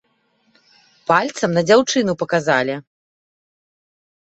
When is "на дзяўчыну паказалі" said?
1.59-2.75